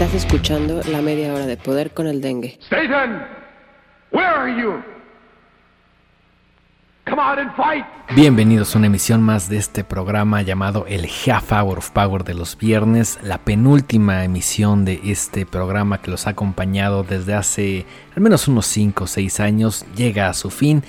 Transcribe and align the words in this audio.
Estás 0.00 0.14
escuchando 0.14 0.80
la 0.92 1.02
media 1.02 1.34
hora 1.34 1.44
de 1.44 1.56
poder 1.56 1.90
con 1.90 2.06
el 2.06 2.20
dengue. 2.20 2.56
Satan, 2.70 3.26
where 4.12 4.28
are 4.28 4.48
you? 4.48 4.80
Come 7.04 7.20
out 7.20 7.40
and 7.40 7.50
fight. 7.56 7.84
Bienvenidos 8.14 8.72
a 8.72 8.78
una 8.78 8.86
emisión 8.86 9.22
más 9.22 9.48
de 9.48 9.56
este 9.56 9.82
programa 9.82 10.42
llamado 10.42 10.86
el 10.86 11.04
Half 11.26 11.50
Hour 11.50 11.78
of 11.78 11.90
Power 11.90 12.22
de 12.22 12.34
los 12.34 12.56
viernes, 12.56 13.18
la 13.24 13.38
penúltima 13.38 14.22
emisión 14.22 14.84
de 14.84 15.00
este 15.02 15.44
programa 15.44 16.00
que 16.00 16.12
los 16.12 16.28
ha 16.28 16.30
acompañado 16.30 17.02
desde 17.02 17.34
hace 17.34 17.84
al 18.14 18.22
menos 18.22 18.46
unos 18.46 18.66
5 18.66 19.02
o 19.02 19.06
6 19.08 19.40
años, 19.40 19.84
llega 19.96 20.28
a 20.28 20.34
su 20.34 20.50
fin. 20.50 20.84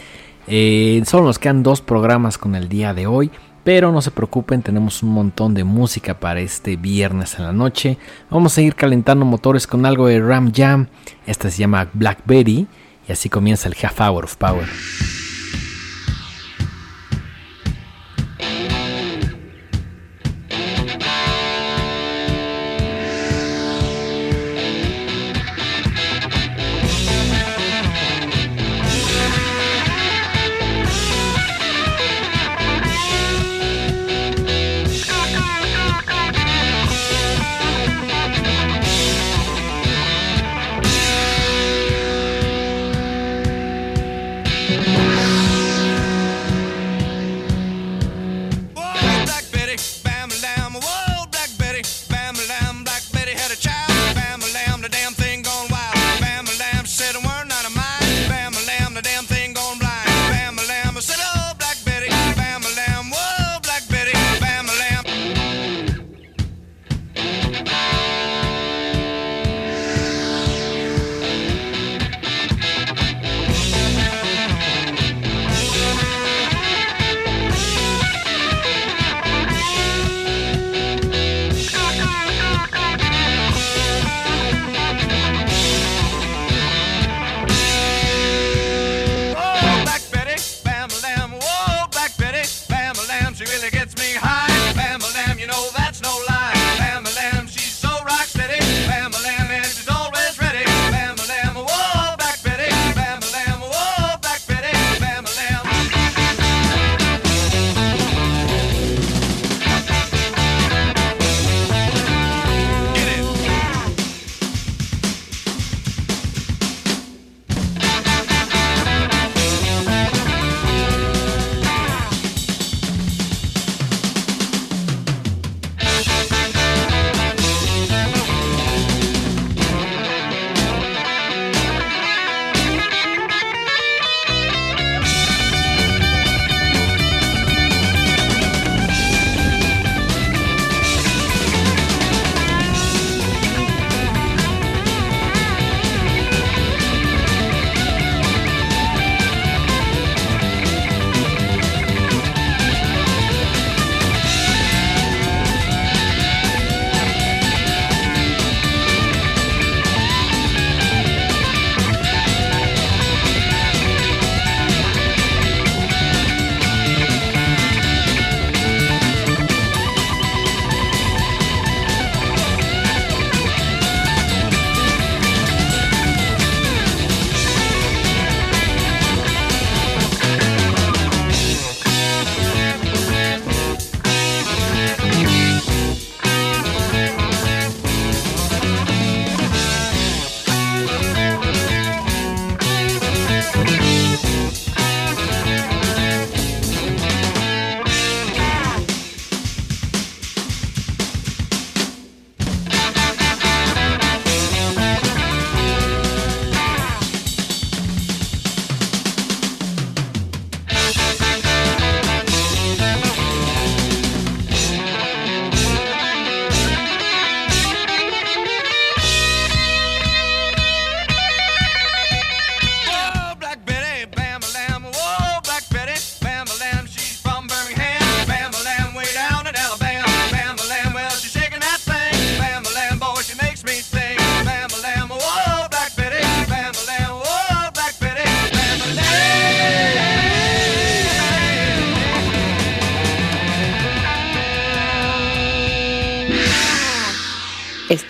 Eh, 0.46 1.02
solo 1.08 1.26
nos 1.26 1.40
quedan 1.40 1.64
dos 1.64 1.82
programas 1.82 2.38
con 2.38 2.54
el 2.54 2.70
día 2.70 2.94
de 2.94 3.08
hoy. 3.08 3.32
Pero 3.64 3.92
no 3.92 4.02
se 4.02 4.12
preocupen, 4.12 4.62
tenemos 4.62 5.04
un 5.04 5.10
montón 5.10 5.54
de 5.54 5.64
música 5.64 6.20
para 6.20 6.40
este 6.40 6.76
viernes 6.76 7.38
en 7.38 7.46
la 7.46 7.54
noche. 7.54 7.98
Vamos 8.30 8.58
a 8.58 8.62
ir 8.62 8.76
calentando 8.76 9.26
motores 9.26 9.68
con 9.68 9.86
algo 9.86 10.08
de 10.08 10.20
Ram 10.22 10.52
Jam. 10.56 10.88
Esta 11.26 11.50
se 11.50 11.60
llama 11.60 11.90
Blackberry 11.94 12.68
y 13.08 13.12
así 13.12 13.30
comienza 13.30 13.68
el 13.68 13.76
Half 13.82 14.02
Hour 14.02 14.24
of 14.26 14.36
Power. 14.38 14.68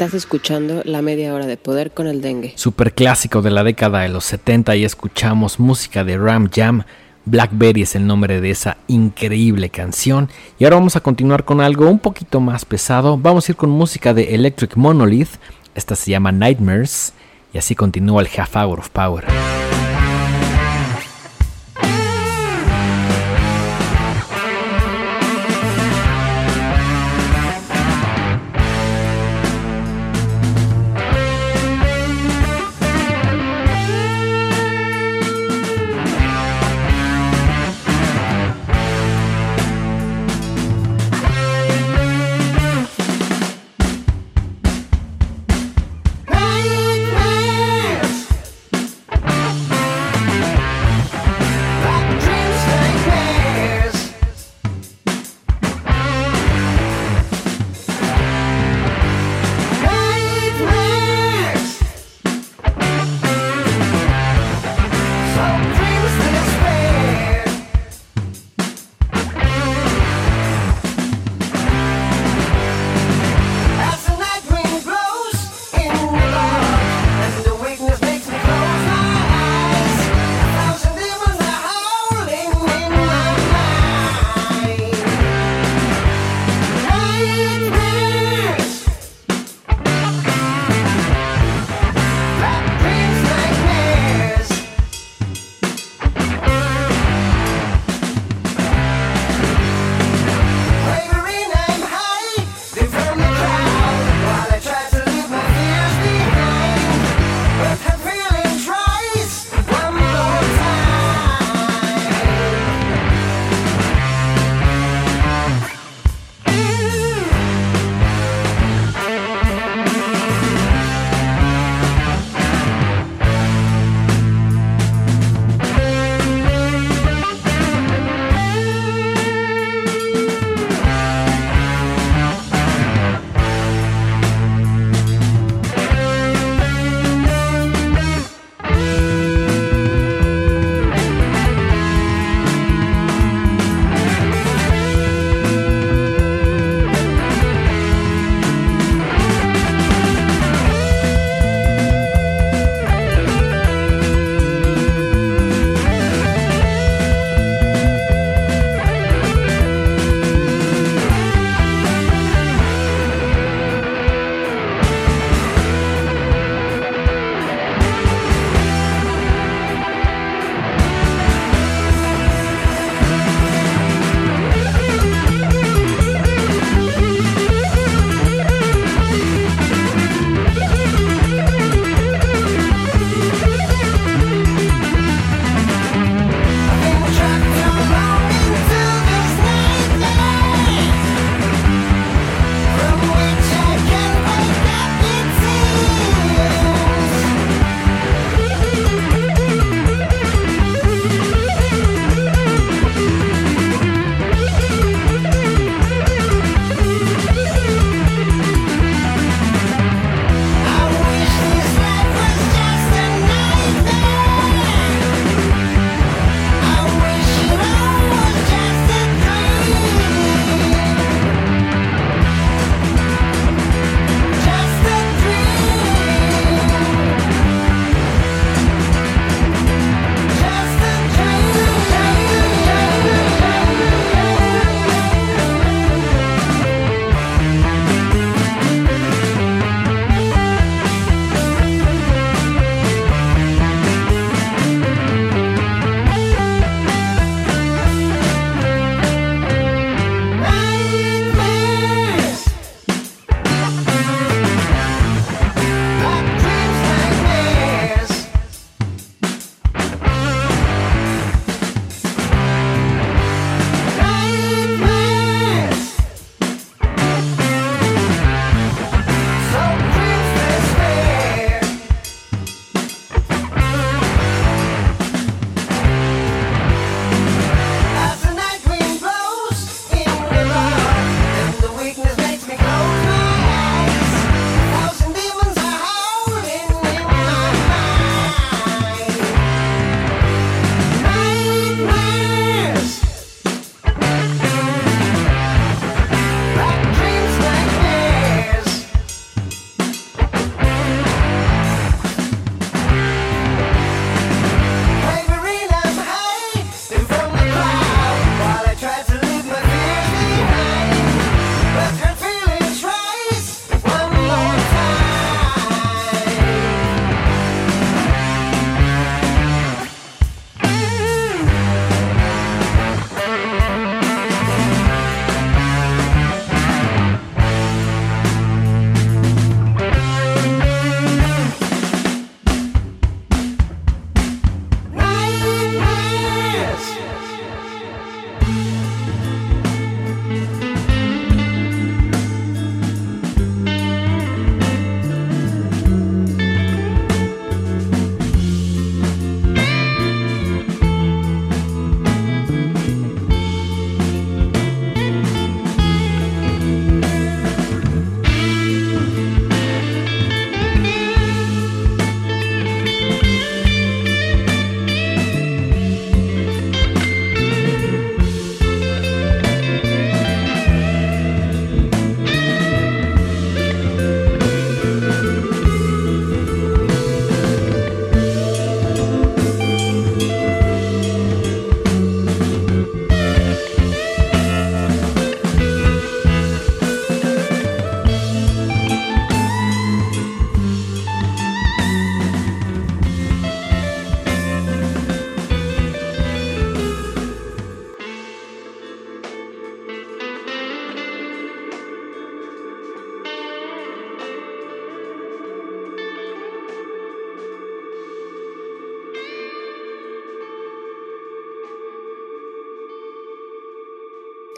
Estás 0.09 0.23
escuchando 0.23 0.81
la 0.85 1.03
media 1.03 1.35
hora 1.35 1.45
de 1.45 1.55
poder 1.55 1.91
con 1.91 2.07
el 2.07 2.19
dengue. 2.19 2.53
Super 2.55 2.95
clásico 2.95 3.43
de 3.43 3.51
la 3.51 3.63
década 3.63 3.99
de 3.99 4.09
los 4.09 4.25
70 4.25 4.75
y 4.75 4.83
escuchamos 4.83 5.59
música 5.59 6.03
de 6.03 6.17
Ram 6.17 6.49
Jam. 6.51 6.81
Blackberry 7.25 7.83
es 7.83 7.93
el 7.93 8.07
nombre 8.07 8.41
de 8.41 8.49
esa 8.49 8.77
increíble 8.87 9.69
canción. 9.69 10.27
Y 10.57 10.63
ahora 10.63 10.77
vamos 10.77 10.95
a 10.95 11.01
continuar 11.01 11.45
con 11.45 11.61
algo 11.61 11.87
un 11.87 11.99
poquito 11.99 12.39
más 12.39 12.65
pesado. 12.65 13.19
Vamos 13.19 13.47
a 13.47 13.51
ir 13.51 13.55
con 13.55 13.69
música 13.69 14.15
de 14.15 14.33
Electric 14.33 14.77
Monolith. 14.77 15.35
Esta 15.75 15.95
se 15.95 16.09
llama 16.09 16.31
Nightmares. 16.31 17.13
Y 17.53 17.59
así 17.59 17.75
continúa 17.75 18.23
el 18.23 18.29
Half 18.35 18.55
Hour 18.55 18.79
of 18.79 18.89
Power. 18.89 19.25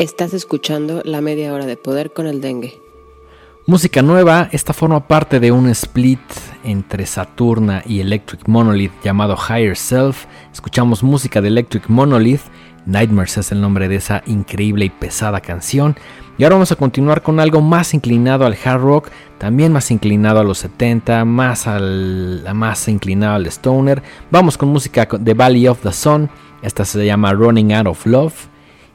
Estás 0.01 0.33
escuchando 0.33 1.03
la 1.05 1.21
media 1.21 1.53
hora 1.53 1.67
de 1.67 1.77
poder 1.77 2.11
con 2.11 2.25
el 2.25 2.41
dengue. 2.41 2.81
Música 3.67 4.01
nueva, 4.01 4.49
esta 4.51 4.73
forma 4.73 5.07
parte 5.07 5.39
de 5.39 5.51
un 5.51 5.69
split 5.69 6.19
entre 6.63 7.05
Saturna 7.05 7.83
y 7.85 7.99
Electric 7.99 8.47
Monolith 8.47 8.93
llamado 9.03 9.37
Higher 9.37 9.77
Self. 9.77 10.25
Escuchamos 10.51 11.03
música 11.03 11.39
de 11.39 11.49
Electric 11.49 11.87
Monolith, 11.87 12.41
Nightmares 12.87 13.37
es 13.37 13.51
el 13.51 13.61
nombre 13.61 13.87
de 13.87 13.97
esa 13.97 14.23
increíble 14.25 14.85
y 14.85 14.89
pesada 14.89 15.39
canción. 15.39 15.95
Y 16.35 16.45
ahora 16.45 16.55
vamos 16.55 16.71
a 16.71 16.77
continuar 16.77 17.21
con 17.21 17.39
algo 17.39 17.61
más 17.61 17.93
inclinado 17.93 18.47
al 18.47 18.57
hard 18.65 18.81
rock, 18.81 19.09
también 19.37 19.71
más 19.71 19.91
inclinado 19.91 20.39
a 20.39 20.43
los 20.43 20.57
70, 20.57 21.25
más, 21.25 21.67
al, 21.67 22.43
más 22.55 22.87
inclinado 22.87 23.35
al 23.35 23.45
stoner. 23.45 24.01
Vamos 24.31 24.57
con 24.57 24.69
música 24.69 25.07
de 25.19 25.33
Valley 25.35 25.67
of 25.67 25.83
the 25.83 25.93
Sun, 25.93 26.27
esta 26.63 26.85
se 26.85 27.05
llama 27.05 27.33
Running 27.33 27.71
Out 27.73 27.85
of 27.85 28.05
Love 28.07 28.50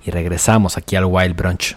y 0.06 0.10
regresamos 0.10 0.76
aquí 0.76 0.96
al 0.96 1.04
Wild 1.04 1.36
Brunch. 1.36 1.76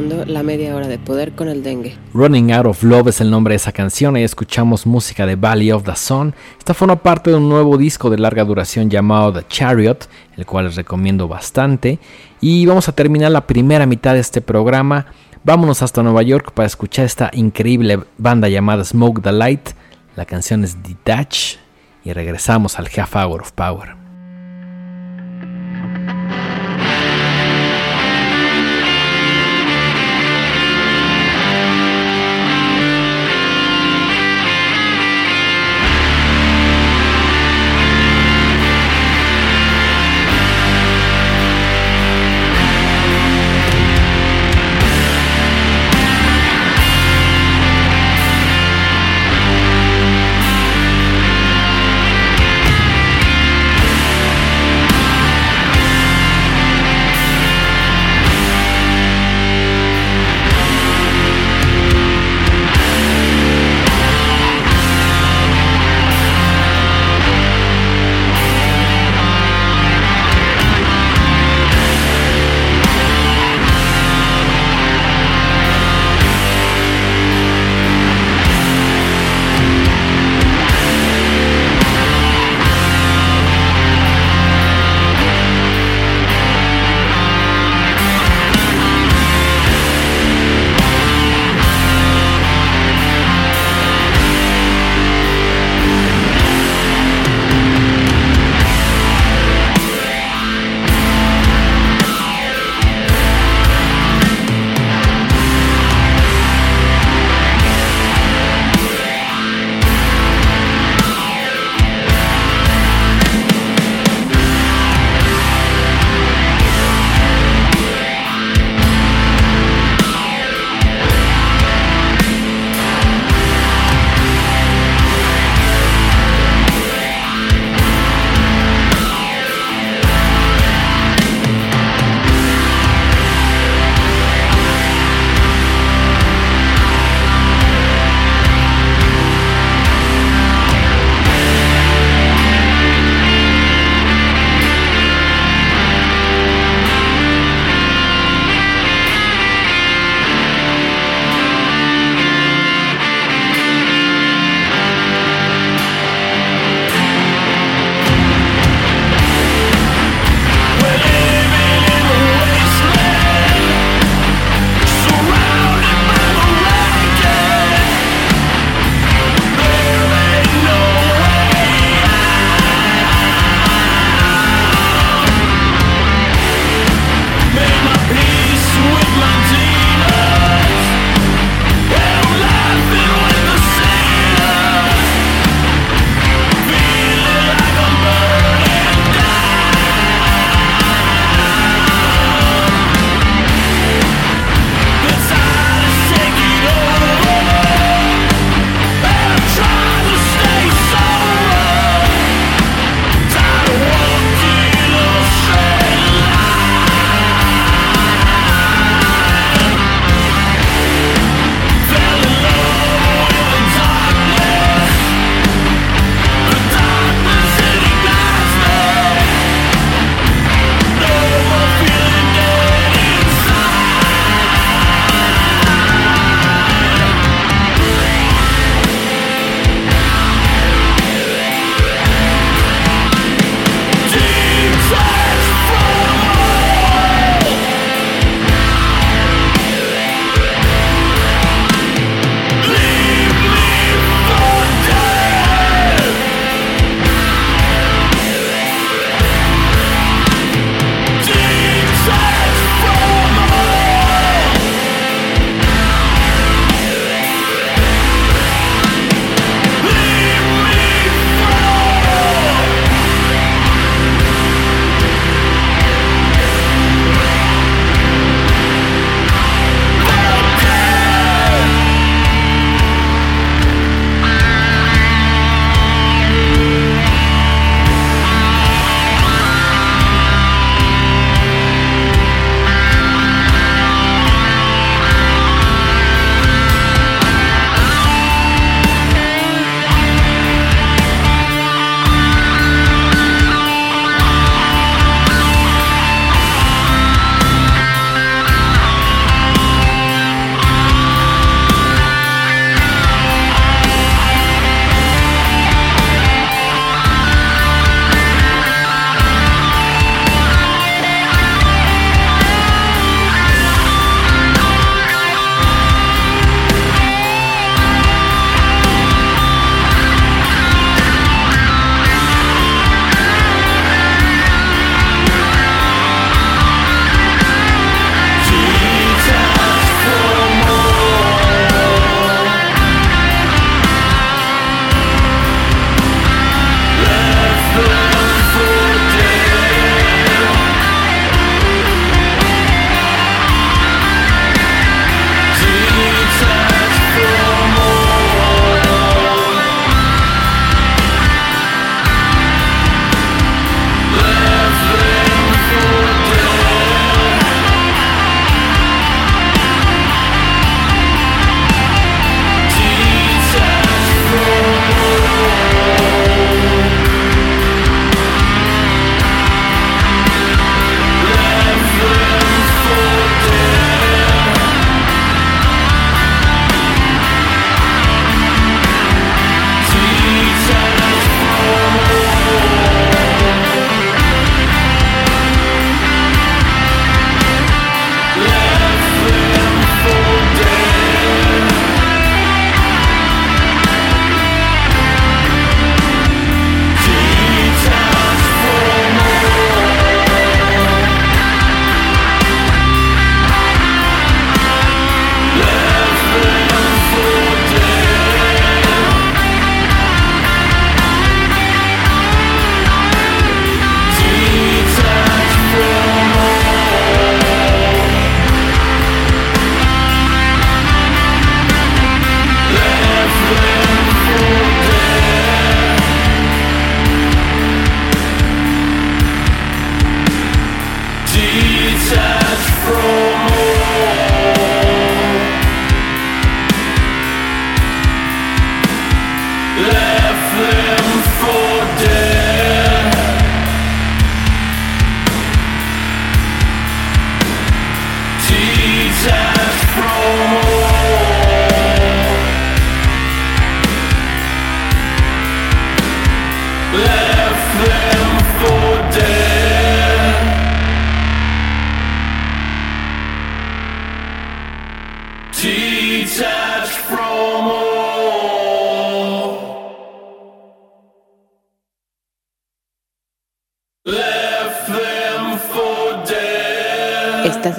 La 0.00 0.42
media 0.42 0.74
hora 0.74 0.88
de 0.88 0.98
poder 0.98 1.32
con 1.32 1.48
el 1.48 1.62
dengue. 1.62 1.96
Running 2.14 2.52
Out 2.52 2.66
of 2.66 2.82
Love 2.82 3.08
es 3.08 3.20
el 3.20 3.30
nombre 3.30 3.52
de 3.52 3.56
esa 3.56 3.72
canción. 3.72 4.16
Ahí 4.16 4.22
escuchamos 4.22 4.86
música 4.86 5.26
de 5.26 5.36
Valley 5.36 5.70
of 5.70 5.84
the 5.84 5.94
Sun. 5.94 6.34
Esta 6.58 6.72
forma 6.72 6.96
parte 6.96 7.30
de 7.30 7.36
un 7.36 7.48
nuevo 7.48 7.76
disco 7.76 8.08
de 8.08 8.18
larga 8.18 8.44
duración 8.44 8.88
llamado 8.88 9.32
The 9.32 9.46
Chariot, 9.48 10.08
el 10.36 10.46
cual 10.46 10.66
les 10.66 10.76
recomiendo 10.76 11.28
bastante. 11.28 11.98
Y 12.40 12.64
vamos 12.66 12.88
a 12.88 12.92
terminar 12.92 13.30
la 13.30 13.46
primera 13.46 13.86
mitad 13.86 14.14
de 14.14 14.20
este 14.20 14.40
programa. 14.40 15.06
Vámonos 15.44 15.82
hasta 15.82 16.02
Nueva 16.02 16.22
York 16.22 16.52
para 16.52 16.66
escuchar 16.66 17.04
esta 17.04 17.30
increíble 17.34 18.00
banda 18.16 18.48
llamada 18.48 18.84
Smoke 18.84 19.22
the 19.22 19.32
Light. 19.32 19.70
La 20.16 20.24
canción 20.24 20.64
es 20.64 20.82
Detach. 20.82 21.56
Y 22.04 22.12
regresamos 22.12 22.78
al 22.78 22.88
Half 22.96 23.14
Hour 23.14 23.42
of 23.42 23.52
Power. 23.52 24.01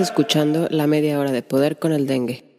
Escuchando 0.04 0.68
la 0.70 0.86
media 0.86 1.20
hora 1.20 1.32
de 1.32 1.42
poder 1.42 1.80
con 1.80 1.94
el 1.94 2.06
dengue. 2.06 2.53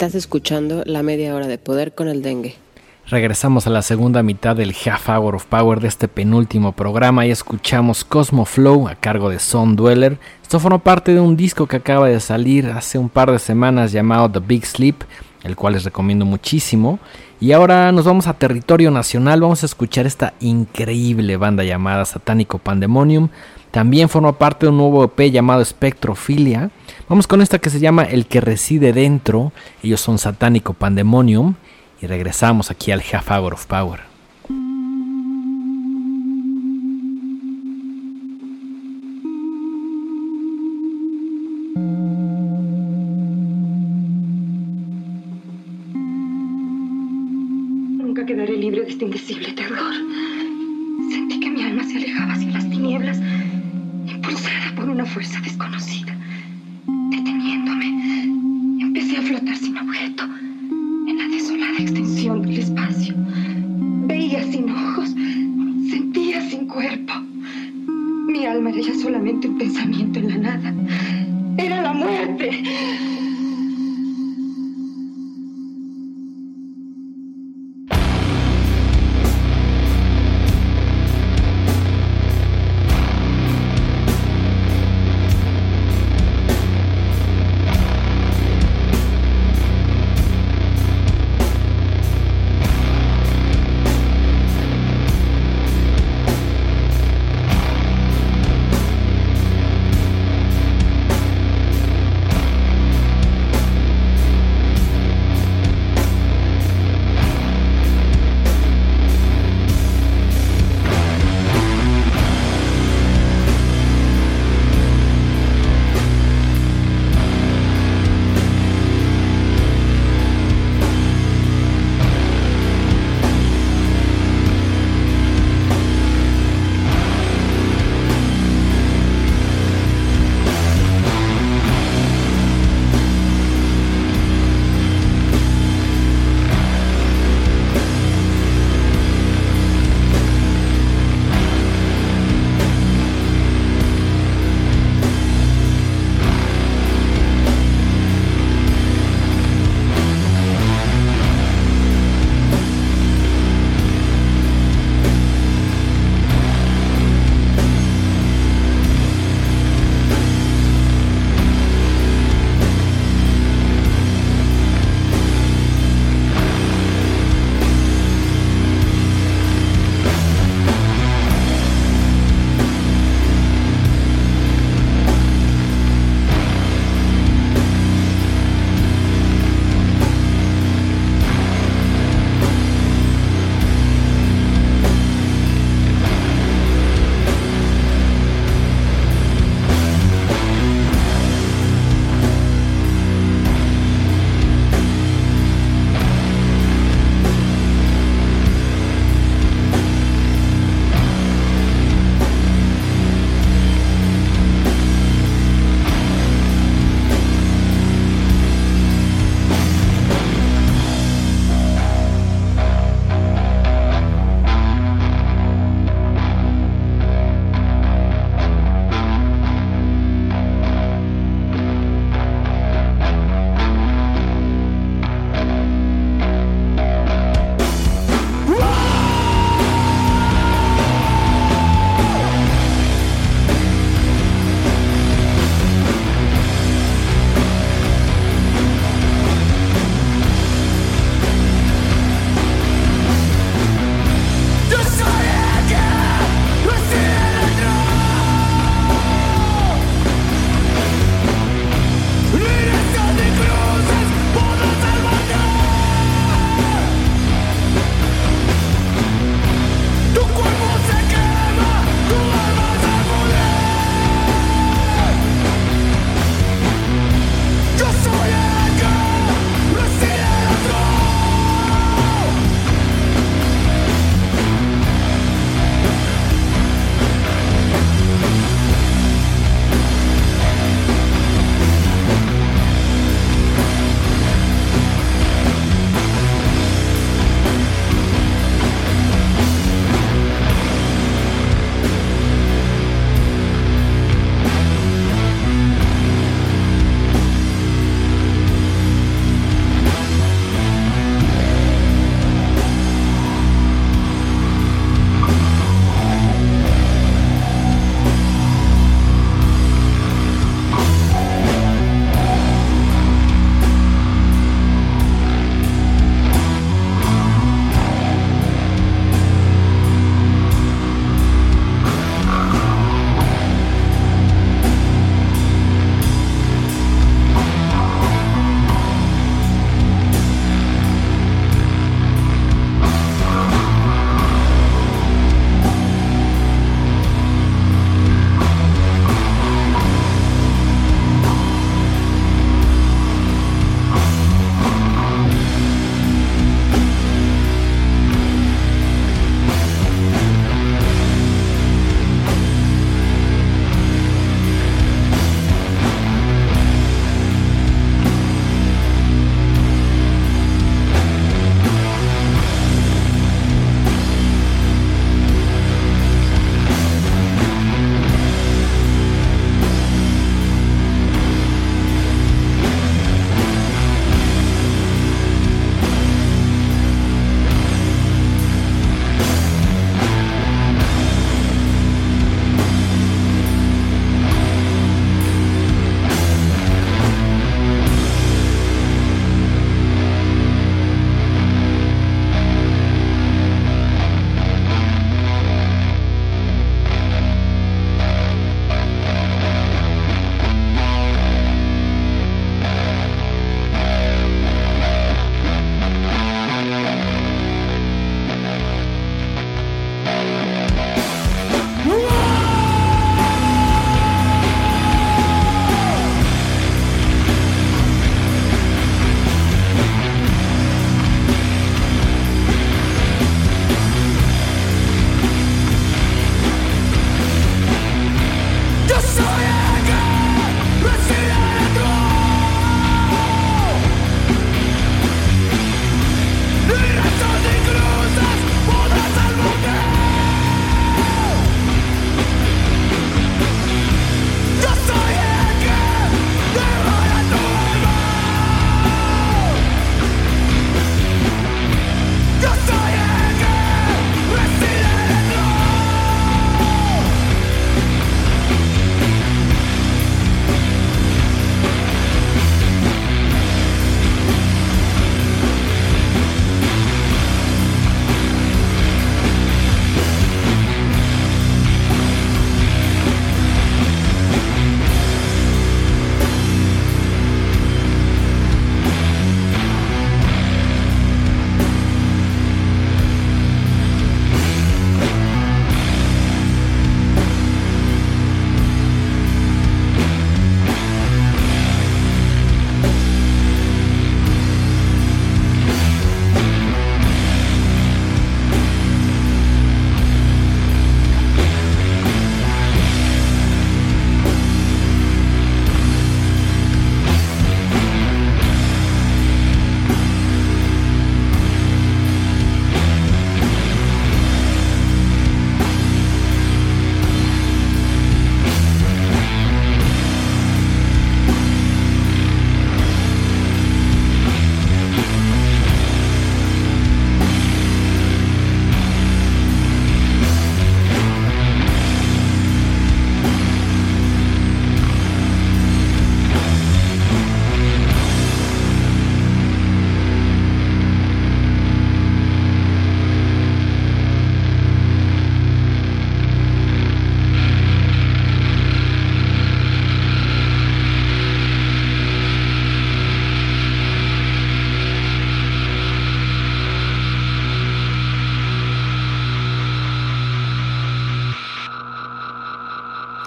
Estás 0.00 0.14
escuchando 0.14 0.82
la 0.86 1.02
media 1.02 1.34
hora 1.34 1.46
de 1.46 1.58
poder 1.58 1.94
con 1.94 2.08
el 2.08 2.22
dengue. 2.22 2.56
Regresamos 3.08 3.66
a 3.66 3.70
la 3.70 3.82
segunda 3.82 4.22
mitad 4.22 4.56
del 4.56 4.74
Half 4.74 5.10
Hour 5.10 5.34
of 5.34 5.44
Power 5.44 5.78
de 5.78 5.88
este 5.88 6.08
penúltimo 6.08 6.72
programa 6.72 7.26
y 7.26 7.30
escuchamos 7.30 8.02
Cosmo 8.02 8.46
Flow 8.46 8.88
a 8.88 8.94
cargo 8.94 9.28
de 9.28 9.38
Son 9.38 9.76
Dweller. 9.76 10.18
Esto 10.40 10.58
forma 10.58 10.78
parte 10.78 11.12
de 11.12 11.20
un 11.20 11.36
disco 11.36 11.66
que 11.66 11.76
acaba 11.76 12.08
de 12.08 12.18
salir 12.18 12.68
hace 12.68 12.96
un 12.96 13.10
par 13.10 13.30
de 13.30 13.38
semanas 13.38 13.92
llamado 13.92 14.30
The 14.30 14.38
Big 14.38 14.64
Sleep, 14.64 14.96
el 15.44 15.54
cual 15.54 15.74
les 15.74 15.84
recomiendo 15.84 16.24
muchísimo. 16.24 16.98
Y 17.38 17.52
ahora 17.52 17.92
nos 17.92 18.06
vamos 18.06 18.26
a 18.26 18.32
territorio 18.32 18.90
nacional, 18.90 19.42
vamos 19.42 19.64
a 19.64 19.66
escuchar 19.66 20.06
esta 20.06 20.32
increíble 20.40 21.36
banda 21.36 21.62
llamada 21.62 22.06
Satánico 22.06 22.58
Pandemonium. 22.58 23.28
También 23.70 24.08
forma 24.08 24.32
parte 24.32 24.66
de 24.66 24.70
un 24.70 24.78
nuevo 24.78 25.04
EP 25.04 25.30
llamado 25.30 25.64
Spectrophilia. 25.64 26.70
Vamos 27.08 27.26
con 27.26 27.40
esta 27.40 27.58
que 27.58 27.70
se 27.70 27.80
llama 27.80 28.02
El 28.04 28.26
que 28.26 28.40
reside 28.40 28.92
dentro. 28.92 29.52
Ellos 29.82 30.00
son 30.00 30.18
Satánico 30.18 30.74
Pandemonium. 30.74 31.54
Y 32.02 32.06
regresamos 32.06 32.70
aquí 32.70 32.90
al 32.92 33.02
Half 33.12 33.30
Hour 33.30 33.54
of 33.54 33.66
Power. 33.66 34.09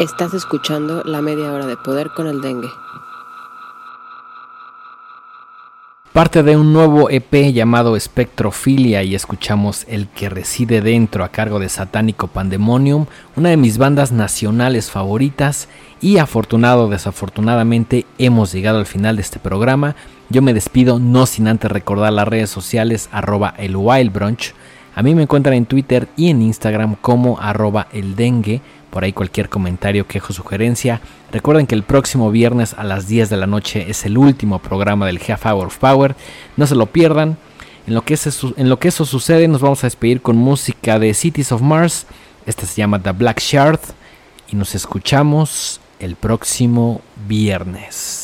Estás 0.04 0.34
escuchando 0.34 1.02
la 1.06 1.22
media 1.22 1.54
hora 1.54 1.66
de 1.66 1.78
poder 1.78 2.10
con 2.10 2.28
el 2.28 2.42
dengue. 2.42 2.68
Parte 6.12 6.44
de 6.44 6.58
un 6.58 6.74
nuevo 6.74 7.10
EP 7.10 7.54
llamado 7.54 7.98
Spectrofilia 7.98 9.02
y 9.04 9.16
escuchamos 9.16 9.86
El 9.88 10.10
que 10.10 10.28
reside 10.28 10.82
dentro 10.82 11.24
a 11.24 11.30
cargo 11.30 11.58
de 11.58 11.70
Satánico 11.70 12.28
Pandemonium, 12.28 13.06
una 13.38 13.48
de 13.48 13.56
mis 13.56 13.78
bandas 13.78 14.12
nacionales 14.12 14.92
favoritas 14.92 15.70
y 16.02 16.18
afortunado 16.18 16.90
desafortunadamente 16.90 18.06
hemos 18.18 18.52
llegado 18.52 18.80
al 18.80 18.86
final 18.86 19.16
de 19.16 19.22
este 19.22 19.40
programa. 19.40 19.96
Yo 20.28 20.42
me 20.42 20.54
despido 20.54 21.00
no 21.00 21.26
sin 21.26 21.48
antes 21.48 21.72
recordar 21.72 22.12
las 22.12 22.28
redes 22.28 22.50
sociales 22.50 23.08
arroba 23.14 23.54
el 23.58 23.78
Wild 23.78 24.12
Brunch. 24.12 24.54
A 24.96 25.02
mí 25.02 25.16
me 25.16 25.24
encuentran 25.24 25.56
en 25.56 25.66
Twitter 25.66 26.10
y 26.18 26.30
en 26.30 26.42
Instagram 26.42 26.96
como 26.96 27.40
arroba 27.40 27.88
el 27.94 28.18
dengue 28.18 28.62
por 28.94 29.04
ahí 29.04 29.12
cualquier 29.12 29.50
comentario, 29.50 30.06
quejo, 30.06 30.34
sugerencia. 30.34 31.02
Recuerden 31.32 31.66
que 31.66 31.74
el 31.74 31.82
próximo 31.82 32.30
viernes 32.30 32.76
a 32.76 32.84
las 32.84 33.08
10 33.08 33.28
de 33.32 33.38
la 33.38 33.48
noche 33.48 33.90
es 33.90 34.06
el 34.06 34.20
último 34.20 34.60
programa 34.60 35.08
del 35.08 35.20
Half 35.20 35.48
Hour 35.48 35.66
of 35.66 35.78
Power. 35.80 36.16
No 36.58 36.68
se 36.68 36.76
lo 36.76 36.86
pierdan. 36.86 37.38
En 37.88 37.96
lo, 37.96 38.06
que 38.06 38.16
en 38.56 38.70
lo 38.70 38.78
que 38.78 38.90
eso 38.90 39.06
sucede 39.06 39.48
nos 39.48 39.62
vamos 39.62 39.84
a 39.84 39.88
despedir 39.88 40.22
con 40.22 40.38
música 40.38 41.00
de 41.00 41.16
Cities 41.16 41.52
of 41.52 41.64
Mars. 41.64 42.06
Esta 42.46 42.68
se 42.68 42.76
llama 42.76 43.02
The 43.02 43.14
Black 43.14 43.40
Shard. 43.40 43.80
Y 44.52 44.56
nos 44.56 44.76
escuchamos 44.76 45.82
el 46.00 46.16
próximo 46.16 47.02
viernes. 47.28 48.23